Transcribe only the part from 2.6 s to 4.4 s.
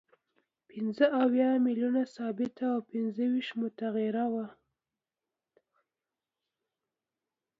او پنځه ویشت متغیره